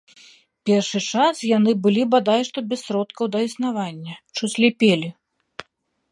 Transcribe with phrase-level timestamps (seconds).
[0.67, 5.09] Першы час яны былі бадай што без сродкаў да існавання, чуць ліпелі.